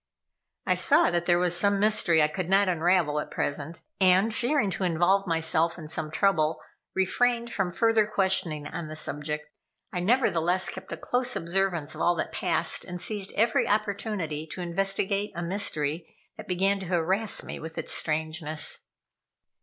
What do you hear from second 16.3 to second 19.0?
that began to harass me with its strangeness.